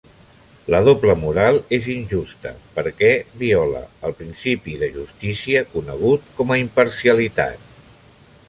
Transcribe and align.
La 0.75 0.77
doble 0.85 1.15
moral 1.23 1.57
és 1.77 1.89
injusta 1.95 2.53
perquè 2.79 3.11
viola 3.43 3.83
el 4.09 4.17
principi 4.23 4.75
de 4.85 4.91
justícia 4.99 5.65
conegut 5.75 6.35
com 6.41 6.55
a 6.57 6.63
imparcialitat. 6.67 7.71